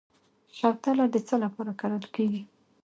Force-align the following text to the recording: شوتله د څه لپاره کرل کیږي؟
شوتله 0.57 1.05
د 1.13 1.15
څه 1.27 1.35
لپاره 1.43 1.71
کرل 1.79 2.03
کیږي؟ 2.15 2.41